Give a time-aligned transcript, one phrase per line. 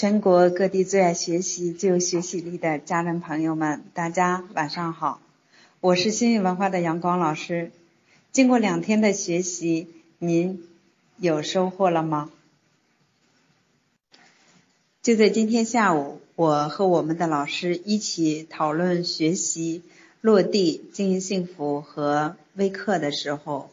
[0.00, 5.20] 全国各地最爱学习、最有学习力的家人朋友们，大家晚上好！
[5.82, 7.70] 我是新语文化的阳光老师。
[8.32, 10.66] 经过两天的学习，您
[11.18, 12.30] 有收获了吗？
[15.02, 19.82] 就在今天下午，我和我们的老师一起讨论学习、
[20.22, 23.68] 落地、经营幸福和微课的时候，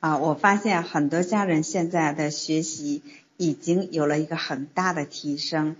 [0.00, 3.02] 啊，我发现很多家人现在的学习。
[3.42, 5.74] 已经有了一个很大的提升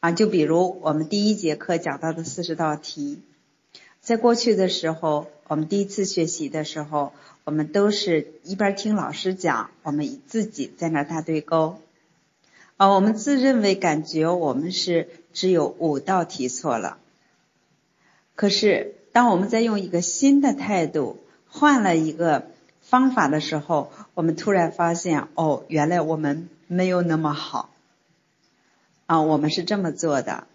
[0.00, 0.10] 啊！
[0.10, 3.20] 就比如我们第一节课讲到的四十道题，
[4.00, 7.12] 在过去的时候，我们第一次学习的时候，
[7.44, 11.80] 我们都是一边听老师讲，我们自己在那打对勾
[12.78, 12.88] 啊。
[12.88, 16.98] 我们自认为感觉我们是只有五道题错了，
[18.34, 22.48] 可是当我们在用一个新的态度，换了一个
[22.88, 26.48] 方法的时候，我们突然发现，哦，原来我们。
[26.68, 27.70] 没有那么好
[29.06, 29.20] 啊！
[29.20, 30.48] 我们是这么做的，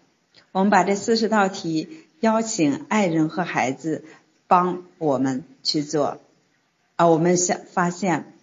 [0.52, 4.04] 我们把这四十道题邀请爱人和孩子
[4.46, 6.20] 帮我们去做
[6.96, 7.06] 啊！
[7.06, 8.34] 我们想发现，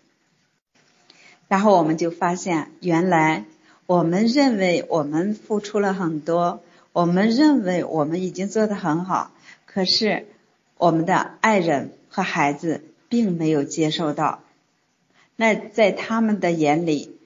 [1.47, 3.45] 然后我们就发现，原来
[3.85, 9.29] 我们认为我们付出了很多，我们认为我们已经做得很好，
[9.67, 10.25] 可是
[10.77, 14.41] 我们的爱人和孩子并没有接受到，
[15.35, 17.17] 那在他们的眼里。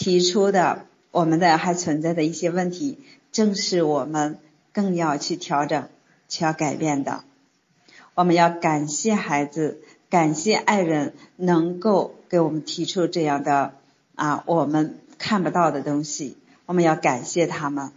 [0.00, 2.98] 提出的我们的还存在的一些问题，
[3.32, 4.38] 正是我们
[4.72, 5.88] 更要去调整、
[6.28, 7.24] 去要改变的。
[8.14, 13.74] 我们要感谢孩子，感谢爱人，能够给我们提出这样的
[14.14, 17.90] 啊我们看不到的东西，我们要感谢他们。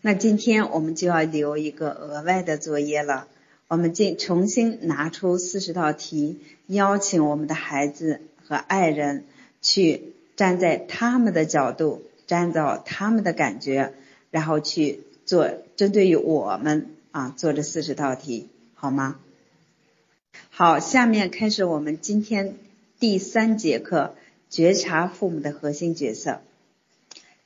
[0.00, 3.28] 那今天我们就要留一个额外的作业了，
[3.70, 9.24] 我们进重新拿出四十道题，邀请我们的孩子和爱人。
[9.62, 13.92] 去站在他们的角度，站到他们的感觉，
[14.30, 19.20] 然后去做针对于我们啊做这四十道题，好吗？
[20.48, 22.56] 好，下面开始我们今天
[22.98, 24.14] 第三节课，
[24.48, 26.40] 觉察父母的核心角色。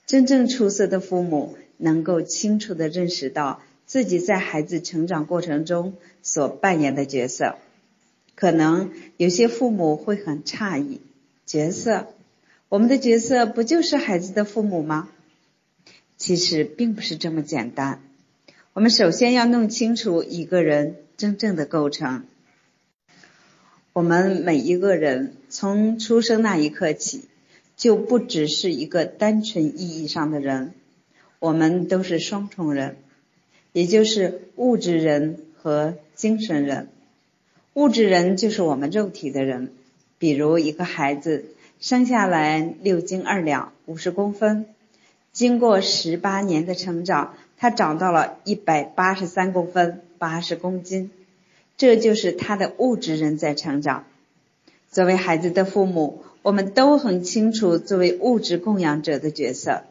[0.06, 7.56] 真正出色的父母能够清楚的认识到自己在孩子成长过程中所扮演的角色。
[8.34, 11.00] 可能有些父母会很诧异。
[11.47, 12.09] 角色，
[12.69, 15.09] 我们的角色不就是孩子的父母吗？
[16.17, 18.00] 其实并不是这么简单。
[18.72, 22.25] 我们首先要弄清楚一个人真正的构成。
[23.93, 27.28] 我们每一个人从出生那一刻起，
[27.77, 30.75] 就不只是一个单纯意义上的人，
[31.39, 32.97] 我们都是双重人，
[33.74, 36.88] 也就是物质人和精神人。
[37.72, 39.72] 物质人就是我们肉体的人。
[40.16, 41.44] 比如一个孩子
[41.80, 44.66] 生下来六斤二两五十公分，
[45.32, 51.10] 经过十八年的成长，他长到了一百八十三公分八十公斤，
[51.76, 54.04] 这就是他的物质人在成长。
[54.88, 59.82] 作为孩子的父母，我们都很清楚作为物质供养者的角色。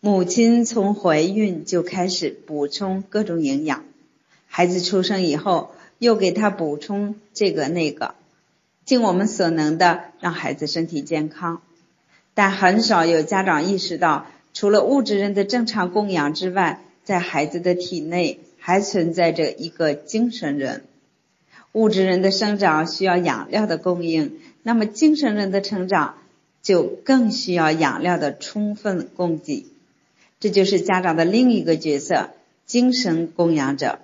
[0.00, 3.84] 母亲从怀孕就开始补充各种营养，
[4.46, 5.72] 孩子出生以后。
[6.00, 8.14] 又给他补充这个那个，
[8.86, 11.60] 尽我们所能的让孩子身体健康，
[12.32, 14.24] 但很少有家长意识到，
[14.54, 20.84] 除了物质人的正常供养之外，在孩子的体内还存在着一个精神人。
[21.72, 26.14] 物质人的生长需要养料的供应，那么精神人的成长
[26.62, 29.66] 就更需要养料的充分供给。
[30.40, 32.30] 这就是家长的另一个角色——
[32.66, 34.00] 精神供养者。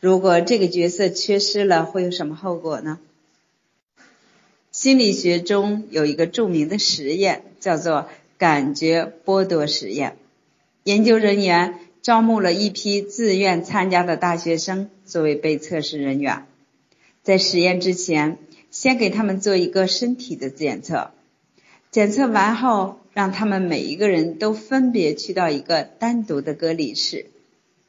[0.00, 2.98] 如果这个角色缺失了，会有什么后果呢？
[4.72, 10.16] 心理学中有一个著名的实验，叫做感觉剥夺实验。
[10.84, 16.44] 研究人员招募了一批自愿参加的大学生作为被测试人员，
[17.22, 18.38] 在实验之前，
[18.70, 21.12] 先给他们做一个身体的检测，
[21.96, 27.30] 检测完后，让他们每一个人都分别去到一个单独的隔离室，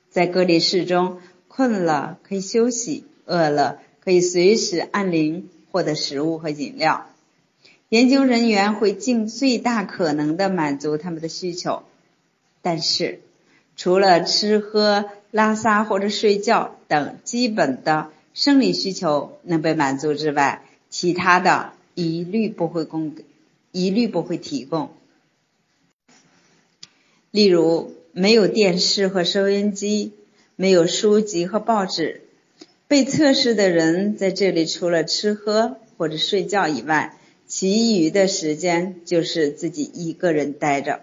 [0.09, 1.19] 在隔离室中。
[1.49, 7.07] 困了可以休息，饿了可以随时按铃获得食物和饮料。
[7.89, 11.83] 研究人员会尽最大可能的满足他们的需求，
[12.61, 13.19] 但是
[13.75, 23.25] 除了吃喝拉撒或者睡觉等基本的生理需求能被满足之外，其他的一律不会供给，
[23.77, 24.89] 一律不会提供。
[27.31, 30.13] 例如，没有电视和收音机。
[30.59, 32.21] 没有书籍和报纸，
[32.87, 37.15] 被测试的人在这里除了吃喝或者睡觉以外，
[37.45, 41.01] 其余的时间就是自己一个人待着。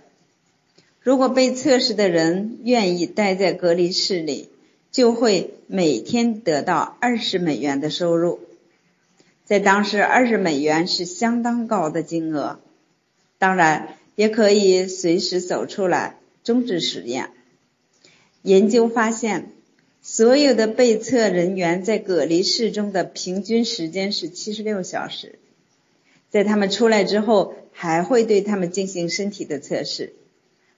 [0.99, 4.49] 如果被测试的人愿意待在隔离室里，
[4.91, 8.41] 就会每天得到二十美元的收入。
[9.44, 12.61] 在当时，二十美元是相当高的金额。
[13.38, 17.31] 当然，也可以随时走出来终止实验。
[18.41, 19.50] 研究发现，
[20.00, 25.38] 所有的被测人员在隔离室中的平均时间是七十六小时。
[26.31, 30.14] 在他们出来之后，还会对他们进行身体的测试，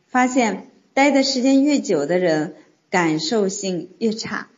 [0.08, 2.54] 发现待的时间越久的人，
[2.90, 4.48] 感受性越差，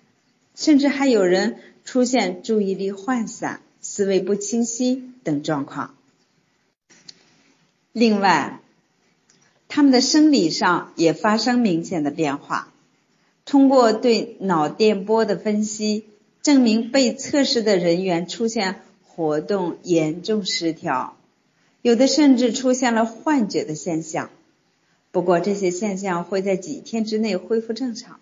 [0.54, 5.94] 甚至还有人出现注意力涣散、思维不清晰等状况。
[7.92, 8.60] 另外，
[9.66, 12.70] 他们的生理上也发生明显的变化。
[13.46, 16.04] 通过对脑电波的分析，
[16.42, 21.16] 证明被测试的人员出现活动严重失调，
[21.80, 24.28] 有的甚至出现了幻觉的现象。
[25.10, 28.20] 不过这些现象会在几天之内恢复正常。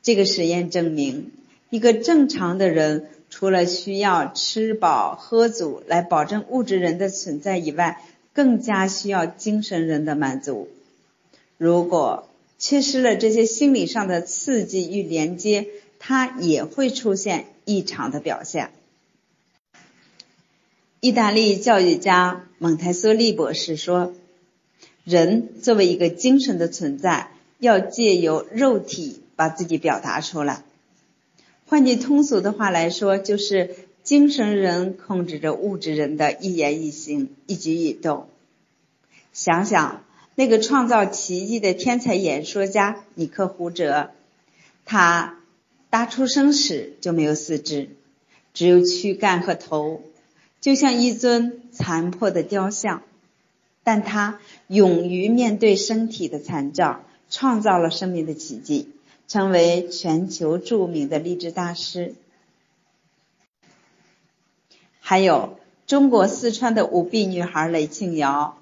[0.00, 1.32] 这个实验证明，
[1.74, 8.00] 一个正常的人除了需要吃饱喝足来保证物质人的存在以外，
[8.32, 10.68] 更加需要精神人的满足。
[11.58, 12.28] 如果
[12.60, 15.66] 缺失了这些心理上的刺激与连接，
[15.98, 18.70] 它也会出现异常的表现。
[21.00, 24.14] 意大利教育家蒙台梭利博士说
[25.02, 30.62] ：“人作为一个精神的存在，要借由肉体把自己表达出来。
[31.74, 33.74] 换句通俗的话来说，就是
[34.04, 38.28] 精神人控制着物质人的一言一行、一举一动。
[39.32, 40.04] 想想。”
[40.36, 44.12] 那个创造奇迹的天才演说家尼克胡哲，
[44.84, 45.40] 他
[45.90, 47.88] 打出生时就没有四肢，
[48.52, 50.00] 只有躯干和头，
[50.60, 53.02] 就像一尊残破的雕像。
[53.82, 54.38] 但他
[54.68, 58.90] 勇于面对身体的残障，创造了生命的奇迹，
[59.26, 62.14] 成为全球著名的励志大师。
[65.00, 68.56] 还有中国四川的五臂女孩雷庆瑶。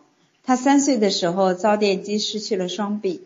[0.44, 3.22] 她三岁的时候遭电击失去了双臂，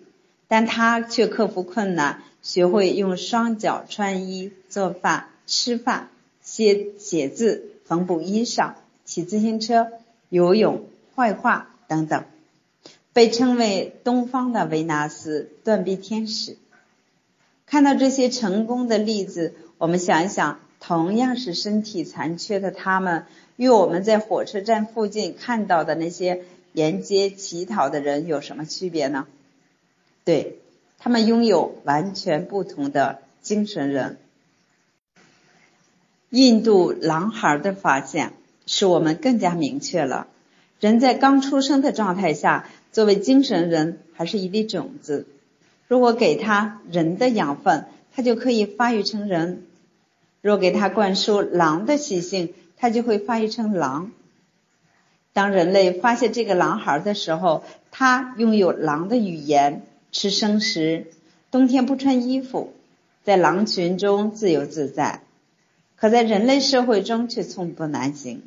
[0.49, 6.11] 但她却克服困难，学会用双脚穿衣、做饭、吃饭、
[6.43, 8.75] 写写字、缝补衣裳、
[9.07, 9.89] 骑自行车、
[10.29, 10.85] 游泳、
[11.15, 12.25] 绘画等等，
[13.15, 16.59] 被称为东方的维纳斯断臂天使。
[17.67, 23.27] 看到这些成功的例子，我们想一想，同样是身体残缺的他们，
[23.57, 26.45] 与我们在火车站附近看到的那些。
[26.73, 29.27] 沿街乞讨的人有什么区别呢？
[30.25, 30.59] 对
[30.99, 34.19] 他们拥有完全不同的精神人。
[36.29, 38.35] 印度狼孩的发现
[38.67, 40.27] 使我们更加明确了：
[40.79, 45.27] 人在刚出生的状态下，作为精神人还是一粒种子。
[45.89, 49.59] 如果给他人的养分，他就可以发育成人；
[50.41, 54.11] 若给他灌输狼的习性，他就会发育成狼。
[55.33, 61.07] 当人类发现这个狼孩的时候，他拥有狼的语言，吃生食，
[61.51, 62.73] 冬天不穿衣服，
[63.23, 65.21] 在狼群中自由自在，
[65.97, 68.43] 可在人类社会中却寸步难行。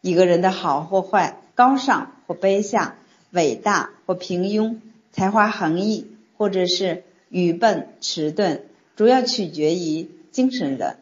[0.00, 2.96] 一个人的好或坏，高尚或卑下，
[3.30, 4.78] 伟大或平庸，
[5.12, 8.60] 才华横溢或者是愚笨迟钝，
[8.96, 10.96] 主要取决于精神人，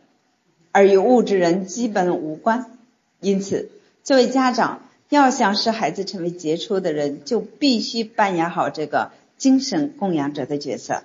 [0.72, 2.78] 而与物质人基本无关。
[3.20, 3.70] 因此。
[4.02, 11.04] 作为家长，要想使孩子成为杰出的人，就必须扮演好这个精神供养者的角色。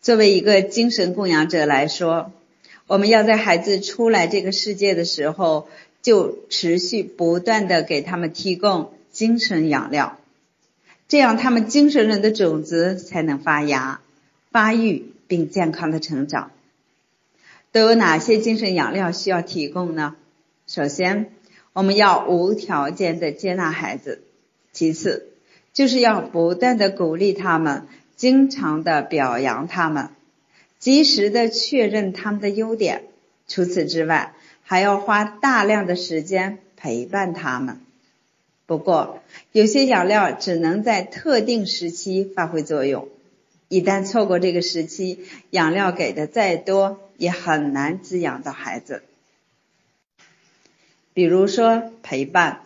[0.00, 2.30] 作为一个精神供养者来说，
[2.86, 5.66] 我们要在孩子出来这个世界的时候，
[6.00, 10.18] 就持续不断的给他们提供精神养料，
[11.14, 14.00] 这样他们精神人的种子才能发芽、
[14.50, 16.50] 发育并健康的成长。
[17.70, 20.16] 都有哪些精神养料需要提供呢？
[20.66, 21.30] 首先，
[21.72, 24.22] 我们要无条件的接纳孩子；
[24.72, 25.28] 其次，
[25.72, 30.08] 就是要不断的鼓励他们，经常的表扬他们，
[30.80, 33.04] 及时的确认他们的优点。
[33.46, 37.78] 除此之外，还要花大量的时间陪伴他们。
[38.66, 43.08] 不过，有些养料只能在特定时期发挥作用，
[43.68, 49.02] 一旦错过这个时期，养料给的再多，也很难滋养到孩子。
[51.12, 52.62] 比如说陪伴，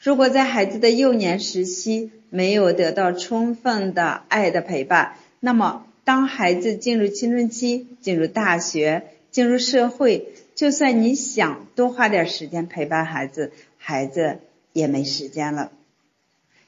[0.00, 14.40] 如果在孩子的幼年时期没有得到充分的爱的陪伴，那么当孩子进入青春期、进入大学、进入社会，就算你想多花点时间陪伴孩子，孩子
[14.72, 15.72] 也没时间了。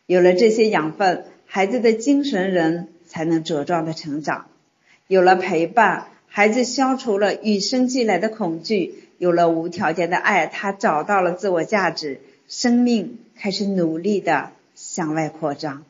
[0.07, 4.47] 有了这些养分，孩子的精神人才能茁壮的成长。
[5.07, 15.85] 有了陪伴，孩子消除了与生俱来的恐惧，有了无条件的爱，他找到了自我价值，生命开始努力的向外扩张。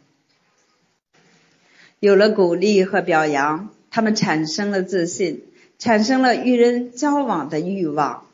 [1.99, 5.45] 有了鼓励和表扬，他们产生了自信，
[5.79, 8.27] 产生了与人交往的欲望。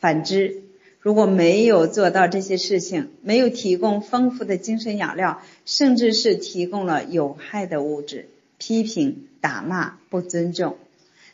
[0.00, 0.62] 反之，
[1.02, 10.78] 如果没有做到这些事情，没有提供丰富的精神养料，甚至是提供了有害的物质，批评、打骂、不尊重，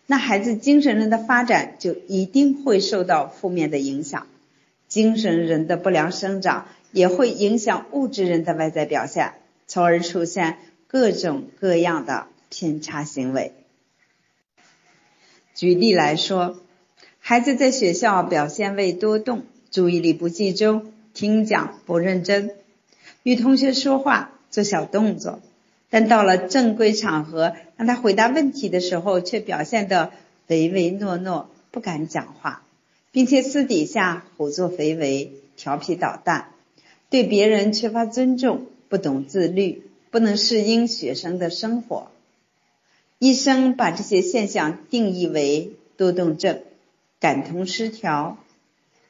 [0.07, 4.27] 那孩子精神人的发展就一定会受到负面的影响。
[4.89, 9.35] 精神人的不良生长也会影响物质人的外在表现，
[9.67, 10.57] 从而出现
[10.87, 13.53] 各种各样的偏差行为。
[15.55, 16.59] 举例来说，
[17.19, 19.43] 孩子在学校表现为多动。
[19.71, 22.53] 注意力不集中，听讲不认真，
[23.23, 25.41] 与同学说话做小动作，
[25.91, 30.11] 但到了正规场合，让他回答问题的时候，却表现得
[30.47, 32.63] 唯唯诺诺，不敢讲话，
[33.13, 36.49] 并且私底下胡作非为、调皮捣蛋，
[37.11, 42.11] 对别人缺乏尊重，不懂自律，不能适应学生的生活。
[43.19, 46.63] 医生把这些现象定义为多动症、
[47.21, 48.39] 感同失调。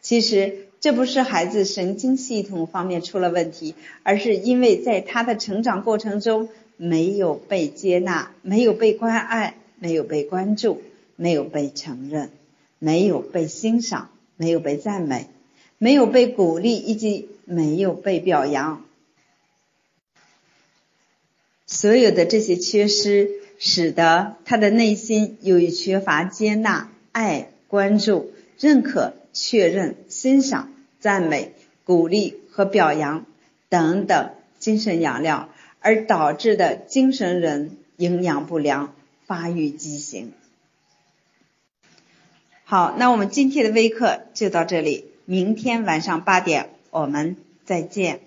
[0.09, 3.75] 其实这不是孩子神经系统方面出了问题，
[4.05, 6.49] 而是因为在他的成长过程中
[6.79, 10.81] 没有被接纳，没有被关爱，没有被关注，
[11.17, 12.31] 没有被承认，
[12.79, 15.27] 没有被欣赏，没有被赞美，
[15.77, 18.83] 没有被鼓励，以及没有被表扬。
[21.67, 29.15] 所有的这些缺失，使得他的内心由于缺乏接纳、爱、关注、认可。
[29.35, 31.53] 确认、欣赏、赞美、
[31.85, 33.25] 鼓励和表扬
[33.69, 38.97] 等等精神养料，而导致的精神人营养不良、
[39.27, 40.33] 发育畸形。
[42.65, 48.21] 好，那我们今天的微课就到这里，明天晚上八点我们再见。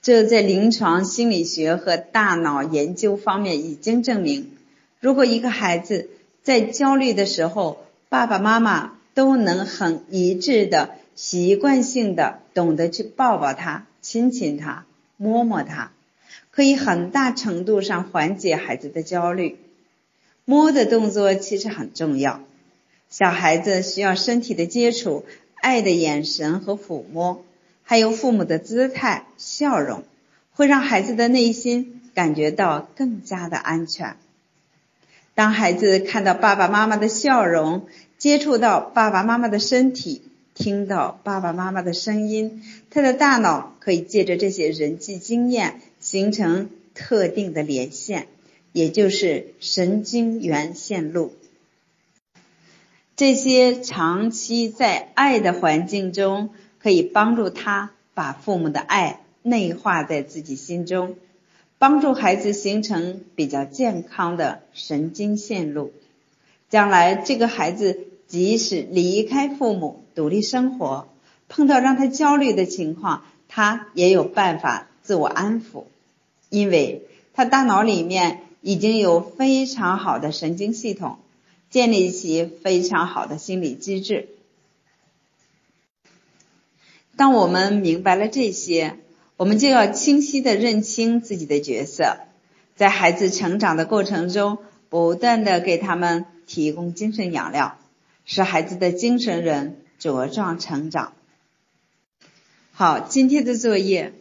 [0.00, 4.56] 这在临床心理学和大脑研究方面已经证明，
[4.98, 6.08] 如果一个孩子
[6.42, 14.86] 在焦虑的时候，爸爸妈妈都能很一致的、习惯性的懂得去抱抱他、亲亲他、
[15.16, 15.92] 摸摸他，
[16.50, 19.58] 可以很大程度上缓解孩子的焦虑。
[20.46, 22.40] 摸的动作其实很重要，
[23.10, 27.44] 小孩子需要身体的接触、爱的眼神和抚摸，
[27.82, 30.04] 还有父母的姿态、笑容，
[30.54, 34.16] 会让孩子的内心感觉到更加的安全。
[35.38, 40.20] 当孩子看到爸爸妈妈的笑容，接触到爸爸妈妈的身体，
[40.52, 48.26] 听到爸爸妈妈的声音，他的大脑可以借着这些人际经验形成特定的连线，
[48.72, 51.32] 也就是神经元线路。
[53.14, 61.14] 这些长期在爱的环境中，可以帮助他把父母的爱内化在自己心中。
[61.80, 65.92] 帮助孩子形成比较健康的神经线路，
[66.68, 71.06] 将来这个孩子即使离开父母独立生活，
[71.48, 75.84] 碰到让他焦虑的情况，他也有办法自我安抚，
[76.50, 81.18] 因为他大脑里面已经有非常好的神经系统，
[81.70, 84.28] 建立起非常好的心理机制。
[87.16, 88.96] 当我们明白了这些。
[89.38, 92.16] 我们就要清晰的认清自己的角色，
[92.74, 97.78] 在孩子成长的过程中，不断的给他们提供精神养料，
[98.24, 101.12] 使孩子的精神人茁壮成长。
[102.72, 104.12] 好，今天的作业，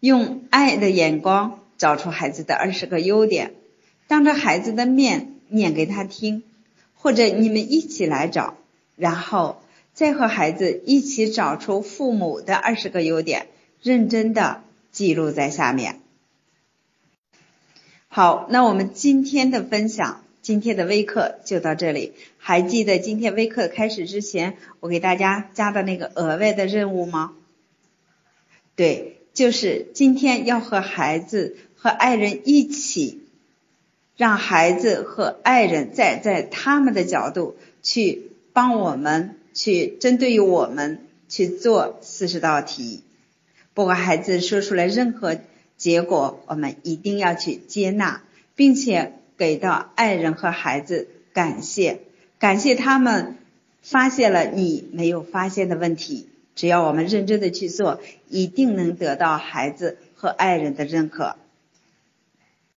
[0.00, 3.52] 用爱的眼光找出孩子的二十个优点，
[4.06, 6.42] 当着孩子的面念给他听，
[6.94, 8.54] 或者你们一起来找，
[8.96, 9.60] 然后
[9.92, 13.46] 再和孩子一起找出父母的二十个优点。
[13.82, 16.00] 认真的记录在下面。
[18.08, 22.14] 好，那我们今天的分享，今天的微课就到这里。
[22.38, 27.34] 还记得今天微课开始之前，我给大家加的那个额外的任务吗？
[28.74, 33.22] 对，就是今天要和孩子和爱人一起，
[34.16, 43.02] 让孩子和爱人在在他们的角度去帮我们去针对于我们去做四十道题。
[43.78, 45.38] 不管孩子说出来任何
[45.76, 48.22] 结果，我们一定要去接纳，
[48.56, 52.00] 并且给到爱人和孩子感谢，
[52.40, 53.36] 感谢他们
[53.80, 56.28] 发现了你没有发现的问题。
[56.56, 61.36] 只要我们认真的去做，一定能得到孩子和爱人的认可。